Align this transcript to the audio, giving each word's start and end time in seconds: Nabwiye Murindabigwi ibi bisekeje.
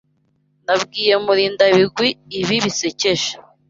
Nabwiye 0.65 1.13
Murindabigwi 1.23 2.07
ibi 2.39 2.55
bisekeje. 2.63 3.31